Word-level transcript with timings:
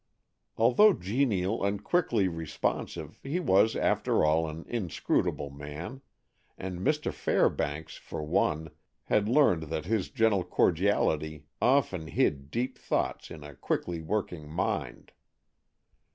Although 0.57 0.93
genial 0.93 1.63
and 1.63 1.83
quickly 1.83 2.27
responsive, 2.27 3.19
he 3.21 3.39
was, 3.39 3.75
after 3.75 4.25
all, 4.25 4.49
an 4.49 4.65
inscrutable 4.67 5.51
man; 5.51 6.01
and 6.57 6.79
Mr. 6.79 7.13
Fairbanks, 7.13 7.97
for 7.97 8.23
one, 8.23 8.71
had 9.03 9.29
learned 9.29 9.69
that 9.69 9.85
his 9.85 10.09
gentle 10.09 10.43
cordiality 10.43 11.45
often 11.61 12.07
hid 12.07 12.49
deep 12.49 12.79
thoughts 12.79 13.29
in 13.29 13.43
a 13.43 13.53
quickly 13.53 14.01
working 14.01 14.49
mind. 14.49 15.11